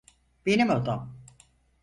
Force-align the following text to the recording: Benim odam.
Benim 0.45 0.69
odam. 0.69 1.21